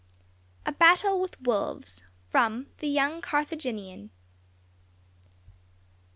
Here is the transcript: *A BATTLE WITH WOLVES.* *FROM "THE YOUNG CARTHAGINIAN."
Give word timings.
*A 0.65 0.71
BATTLE 0.71 1.19
WITH 1.21 1.39
WOLVES.* 1.41 2.03
*FROM 2.31 2.65
"THE 2.79 2.87
YOUNG 2.87 3.21
CARTHAGINIAN." 3.21 4.09